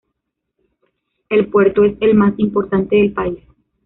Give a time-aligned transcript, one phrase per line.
[1.29, 3.37] El puerto es el más importante del país.